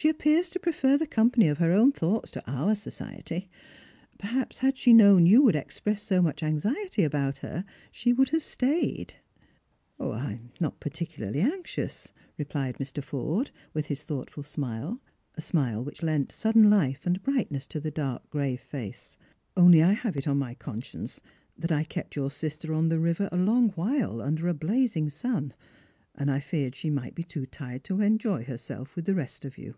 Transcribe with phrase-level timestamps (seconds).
[0.00, 3.50] She appears to prefer the company of her own thoughts to our society.
[4.16, 8.42] Perhaps had she known you would express so much anxiety about her she would have
[8.42, 9.12] stayed.""
[10.00, 13.04] I am not pai ticularly anxious," replied Mr.
[13.04, 15.02] Forde, with hia thoughtful smile,
[15.34, 19.18] a smile which lent sudden life and brightness to the dark grave face."
[19.54, 21.20] Only I have it on my conscience
[21.58, 25.52] that I kept your sister on the river a long while under a blazing sun,
[26.14, 29.58] and I feared she might be too tired to enjoy herself with the rest of
[29.58, 29.74] you.